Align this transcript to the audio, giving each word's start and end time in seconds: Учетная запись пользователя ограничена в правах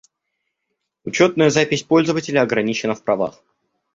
Учетная 1.03 1.51
запись 1.51 1.83
пользователя 1.83 2.41
ограничена 2.41 2.95
в 2.95 3.03
правах 3.03 3.39